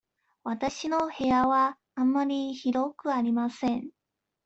[0.43, 3.91] わたしの部屋はあまり広くありません。